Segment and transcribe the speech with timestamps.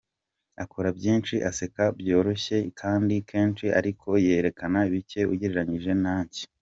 [0.63, 6.41] Akora byinshi, aseka byoroshye kandi kenshi ariko yerekana bike ugereranyije nanjye”.